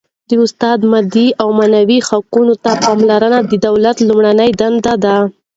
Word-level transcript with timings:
د 0.29 0.31
استاد 0.45 0.79
مادي 0.91 1.27
او 1.41 1.47
معنوي 1.59 1.99
حقوقو 2.07 2.55
ته 2.63 2.71
پاملرنه 2.83 3.39
د 3.51 3.53
دولت 3.65 3.97
لومړنۍ 4.07 4.49
دنده 4.59 4.93
ده. 5.03 5.17